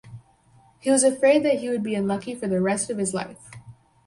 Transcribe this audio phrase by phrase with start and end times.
[0.79, 3.51] He was afraid that he would be unlucky for the rest of his life.